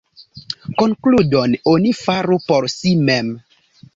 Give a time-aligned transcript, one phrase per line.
[0.81, 3.33] Konkludon oni faru por si mem.